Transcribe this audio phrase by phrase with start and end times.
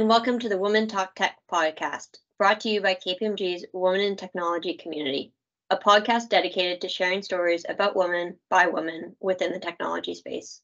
[0.00, 4.16] and welcome to the Women Talk Tech podcast, brought to you by KPMG's Women in
[4.16, 5.34] Technology community,
[5.68, 10.62] a podcast dedicated to sharing stories about women by women within the technology space.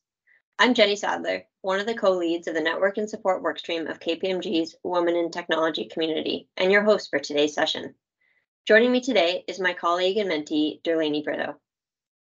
[0.59, 4.01] I'm Jennie Sadler, one of the co leads of the Network and Support Workstream of
[4.01, 7.95] KPMG's Women in Technology community, and your host for today's session.
[8.66, 11.61] Joining me today is my colleague and mentee, Derlaine Brito.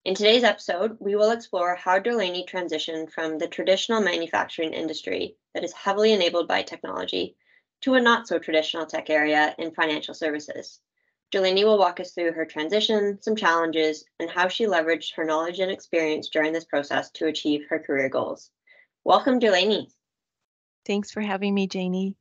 [0.02, 5.62] In today's episode, we will explore how Derlaine transitioned from the traditional manufacturing industry that
[5.62, 7.36] is heavily enabled by technology
[7.82, 10.80] to a not so traditional tech area in financial services.
[11.30, 15.58] Derlaine will walk us through her transition, some challenges, and how she leveraged her knowledge
[15.58, 18.50] and experience during this process to achieve her career goals.
[19.04, 19.92] Welcome, Derlaine.
[20.86, 22.16] Thanks for having me, Jennie.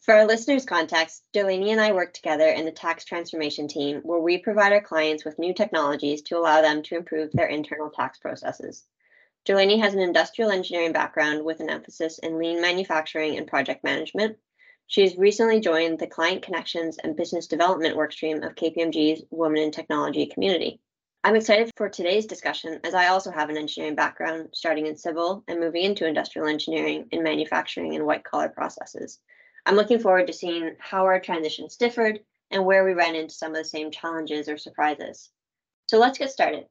[0.00, 4.20] For our listeners' context, Derlaine and I work together in the tax transformation team where
[4.20, 8.18] we provide our clients with new technologies to allow them to improve their internal tax
[8.18, 8.84] processes.
[9.44, 14.38] Derlaine has an industrial engineering background with an emphasis in lean manufacturing and project management.
[14.86, 19.70] She has recently joined the Client Connections and Business Development Workstream of KPMG's Women in
[19.70, 20.80] Technology community.
[21.24, 25.44] I'm excited for today's discussion as I also have an engineering background, starting in civil
[25.48, 29.18] and moving into industrial engineering in manufacturing and white collar processes.
[29.68, 33.50] I'm looking forward to seeing how our transitions differed and where we ran into some
[33.50, 35.28] of the same challenges or surprises.
[35.90, 36.64] So let's get started.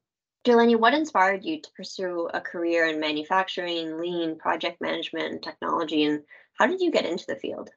[0.43, 6.05] Derlaine, what inspired you to pursue a career in manufacturing, lean, project management, and technology,
[6.05, 6.23] and
[6.57, 7.69] how did you get into the field?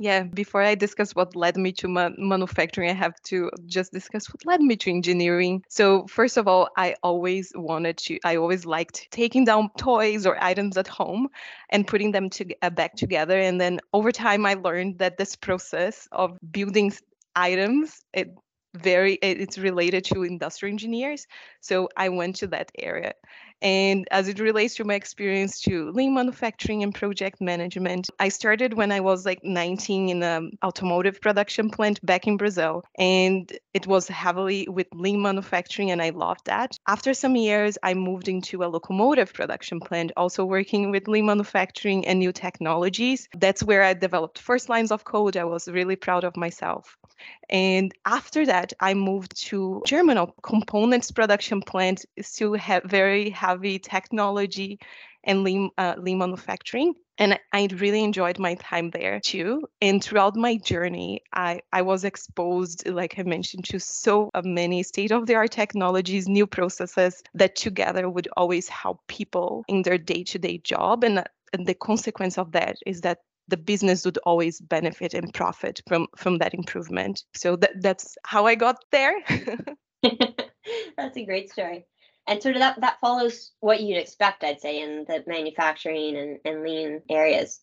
[0.00, 4.28] Yeah, before I discuss what led me to ma- manufacturing, I have to just discuss
[4.32, 5.64] what led me to engineering.
[5.68, 10.40] So, first of all, I always wanted to, I always liked taking down toys or
[10.42, 11.28] items at home
[11.70, 13.40] and putting them to, uh, back together.
[13.40, 16.92] And then over time, I learned that this process of building
[17.34, 18.30] items, it
[18.74, 21.26] very it's related to industrial engineers
[21.60, 23.14] so i went to that area
[23.62, 28.74] and as it relates to my experience to lean manufacturing and project management, I started
[28.74, 32.84] when I was like 19 in an automotive production plant back in Brazil.
[32.98, 36.78] And it was heavily with lean manufacturing, and I loved that.
[36.86, 42.06] After some years, I moved into a locomotive production plant, also working with lean manufacturing
[42.06, 43.28] and new technologies.
[43.36, 45.36] That's where I developed first lines of code.
[45.36, 46.96] I was really proud of myself.
[47.50, 54.78] And after that, I moved to German components production plant, still have very technology
[55.24, 56.94] and lean, uh, lean manufacturing.
[57.18, 59.66] And I really enjoyed my time there too.
[59.80, 65.10] And throughout my journey, I, I was exposed, like I mentioned, to so many state
[65.10, 70.22] of the art technologies, new processes that together would always help people in their day
[70.24, 71.02] to day job.
[71.02, 75.80] And, and the consequence of that is that the business would always benefit and profit
[75.88, 79.14] from from that improvement so that, that's how i got there
[80.96, 81.86] that's a great story
[82.28, 86.38] and sort of that that follows what you'd expect i'd say in the manufacturing and,
[86.44, 87.60] and lean areas.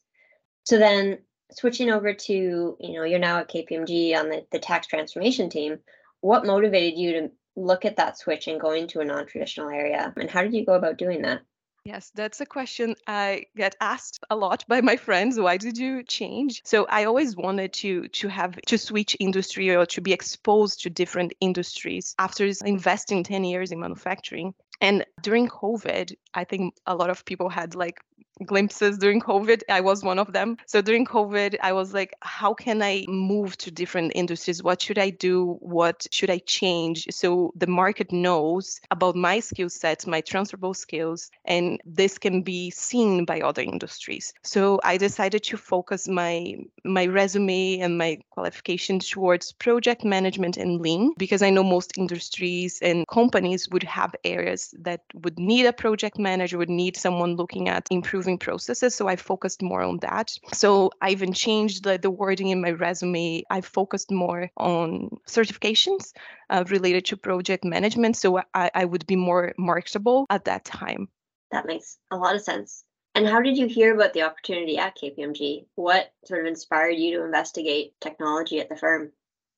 [0.64, 1.20] So then
[1.52, 5.78] switching over to you know you're now at kpmg on the, the tax transformation team
[6.22, 10.14] what motivated you to look at that switch and going to a non-traditional area?
[10.18, 11.42] And how did you go about doing that
[11.86, 15.40] Yes, that's a question I get asked a lot by my friends.
[15.40, 16.64] Why did you change?
[16.66, 20.90] So I always wanted to to have to switch industry or to be exposed to
[20.90, 24.56] different industries after investing 10 years in manufacturing.
[24.82, 28.00] And during COVID, I think a lot of people had like
[28.46, 29.62] glimpses during COVID.
[29.70, 30.58] I was one of them.
[30.66, 34.64] So during COVID, I was like, how can I move to different industries?
[34.64, 35.58] What should I do?
[35.62, 37.08] What should I change?
[37.12, 42.70] So the market knows about my skill sets, my transferable skills, and this can be
[42.72, 44.34] seen by other industries.
[44.44, 50.82] So I decided to focus my my resume and my qualifications towards project management and
[50.82, 55.74] lean because I know most industries and companies would have areas that would need a
[55.74, 58.96] project manager, would need someone looking at improving improving processes.
[58.96, 60.32] So I focused more on that.
[60.54, 63.44] So I even changed the, the wording in my resume.
[63.50, 66.14] I focused more on certifications
[66.50, 68.18] uh, related to project management.
[68.18, 71.08] So I, I would be more marketable at that time.
[71.52, 72.84] That makes a lot of sense.
[73.14, 75.68] And how did you hear about the opportunity at KPMG?
[75.76, 79.12] What sort of inspired you to investigate technology at the firm?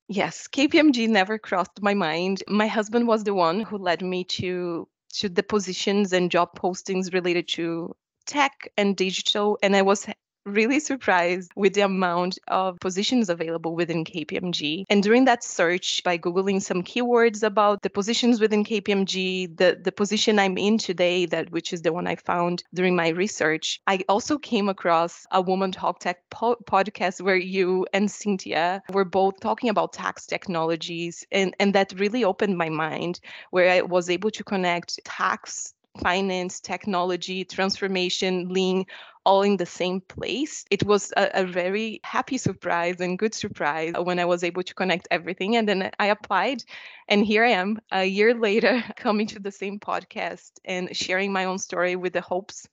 [0.08, 2.42] Yes, KPMG never crossed my mind.
[2.48, 7.14] My husband was the one who led me to to the positions and job postings
[7.14, 7.94] related to
[8.28, 9.58] tech and digital.
[9.62, 10.06] And I was
[10.48, 14.84] really surprised with the amount of positions available within KPMG.
[14.88, 19.92] And during that search, by Googling some keywords about the positions within KPMG, the, the
[19.92, 24.00] position I'm in today, that which is the one I found during my research, I
[24.08, 29.40] also came across a Woman Talk Tech po- podcast where you and Cynthia were both
[29.40, 31.26] talking about tax technologies.
[31.30, 33.20] And, and that really opened my mind,
[33.50, 38.86] where I was able to connect tax finance, technology, transformation, lean,
[39.28, 40.64] all in the same place.
[40.70, 44.74] It was a, a, very happy surprise and good surprise when I was able to
[44.74, 45.56] connect everything.
[45.56, 46.64] And then I applied,
[47.08, 51.44] and here I am a year later coming to the same podcast and sharing my
[51.44, 52.66] own story with the hopes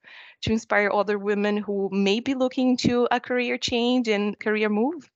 [0.44, 5.10] to inspire other women who may be looking to a career change and career move.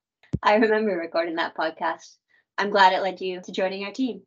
[0.44, 2.17] I remember recording that podcast.
[2.57, 4.23] I'm glad it led you to joining our team.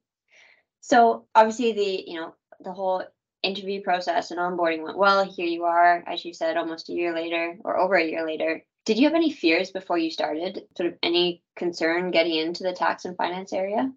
[0.81, 3.05] So obviously the, you know, the whole
[3.43, 5.25] interview process and onboarding went well.
[5.25, 8.65] Here you are, as you said, almost a year later or over a year later.
[8.85, 10.62] Did you have any fears before you started?
[10.77, 13.93] Sort of any concern getting into the tax and finance area?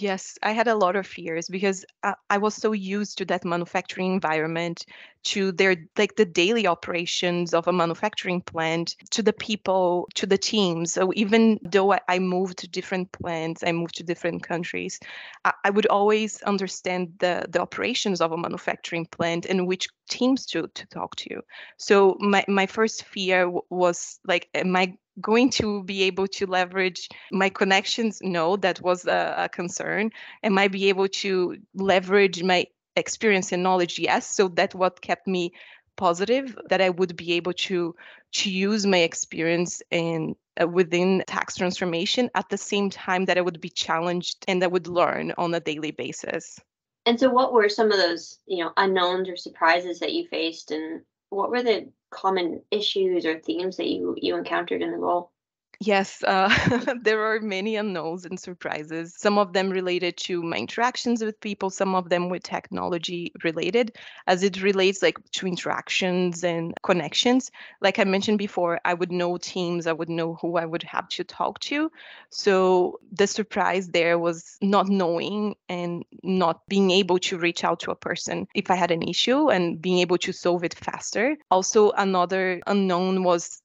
[0.00, 3.44] Yes, I had a lot of fears because I, I was so used to that
[3.44, 4.84] manufacturing environment,
[5.24, 10.38] to their like the daily operations of a manufacturing plant, to the people, to the
[10.38, 10.92] teams.
[10.92, 15.00] So even though I, moved to different plants, I moved to different countries,
[15.44, 20.46] I, I would always understand the the operations of a manufacturing plant and which teams
[20.46, 21.42] to to talk to.
[21.78, 27.08] So my my first fear was like, am I going to be able to leverage
[27.32, 28.20] my connections?
[28.22, 30.10] No, that was a, a concern.
[30.42, 32.66] Am I be able to leverage my
[32.96, 33.98] experience and knowledge?
[33.98, 34.34] Yes.
[34.34, 35.52] So that what kept me
[35.96, 37.94] positive that I would be able to
[38.32, 43.40] to use my experience in uh, within tax transformation at the same time that I
[43.42, 46.58] would be challenged and I would learn on a daily basis.
[47.04, 50.70] And so what were some of those, you know, unknowns or surprises that you faced
[50.70, 55.32] and what were the common issues or themes that you you encountered in the role?
[55.80, 56.48] Yes, uh,
[57.02, 59.14] there are many unknowns and surprises.
[59.16, 63.96] Some of them related to my interactions with people, some of them with technology related,
[64.26, 67.52] as it relates like to interactions and connections.
[67.80, 71.08] Like I mentioned before, I would know teams, I would know who I would have
[71.10, 71.92] to talk to.
[72.30, 77.92] So the surprise there was not knowing and not being able to reach out to
[77.92, 81.36] a person if I had an issue and being able to solve it faster.
[81.52, 83.62] Also, another unknown was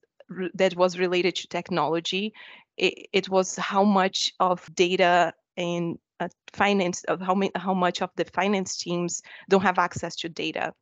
[0.54, 2.34] that was related to technology.
[2.78, 8.10] It, it was how much of data and uh, finance of how, how much of
[8.16, 10.74] the finance teams don't have access to data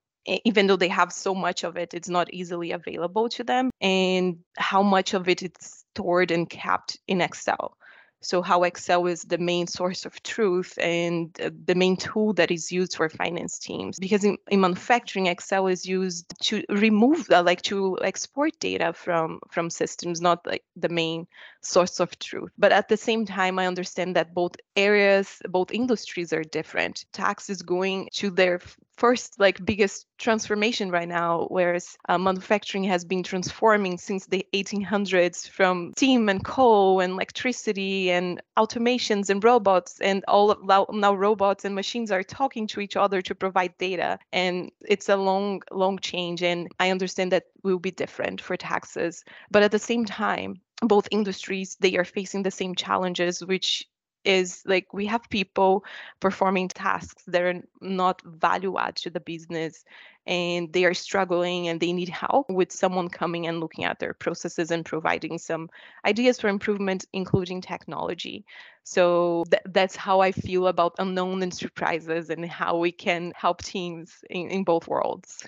[0.45, 4.37] even though they have so much of it it's not easily available to them and
[4.57, 7.75] how much of it is stored and kept in excel
[8.21, 12.51] so how Excel is the main source of truth and uh, the main tool that
[12.51, 13.97] is used for finance teams.
[13.99, 19.39] Because in, in manufacturing, Excel is used to remove, uh, like to export data from
[19.49, 21.27] from systems, not like the main
[21.61, 22.51] source of truth.
[22.57, 27.05] But at the same time, I understand that both areas, both industries are different.
[27.13, 28.59] Tax is going to their
[29.01, 35.49] first like biggest transformation right now whereas uh, manufacturing has been transforming since the 1800s
[35.49, 40.55] from steam and coal and electricity and automations and robots and all
[40.93, 45.17] now robots and machines are talking to each other to provide data and it's a
[45.17, 49.79] long long change and i understand that will be different for taxes but at the
[49.79, 53.87] same time both industries they are facing the same challenges which
[54.23, 55.83] is like we have people
[56.19, 59.83] performing tasks that are not value add to the business
[60.27, 64.13] and they are struggling and they need help with someone coming and looking at their
[64.13, 65.69] processes and providing some
[66.05, 68.45] ideas for improvement including technology.
[68.83, 73.61] So th- that's how i feel about unknown and surprises and how we can help
[73.63, 75.47] teams in, in both worlds.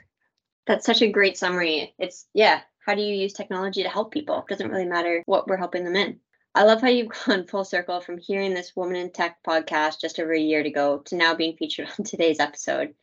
[0.65, 1.93] That's such a great summary.
[2.00, 4.39] It's yeah how do you use technology to help people?
[4.39, 6.19] It doesn't really matter what we're helping them in
[6.55, 10.19] I love how you've gone full circle from hearing this Woman in Tech podcast just
[10.19, 12.93] over a year ago to now being featured on today's episode.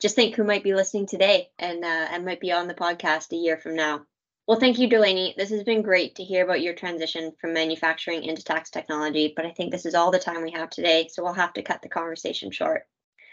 [0.00, 3.32] Just think who might be listening today and uh, and might be on the podcast
[3.32, 4.02] a year from now.
[4.48, 5.36] Well, thank you, Derlaine.
[5.36, 9.46] This has been great to hear about your transition from manufacturing into tax technology, but
[9.46, 11.82] I think this is all the time we have today, so we'll have to cut
[11.82, 12.82] the conversation short.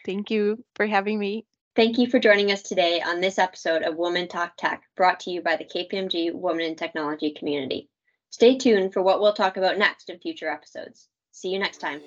[0.05, 1.45] Thank you for having me.
[1.75, 5.31] Thank you for joining us today on this episode of Woman Talk Tech, brought to
[5.31, 7.89] you by the KPMG Woman in Technology community.
[8.29, 11.07] Stay tuned for what we'll talk about next in future episodes.
[11.31, 12.01] See you next time.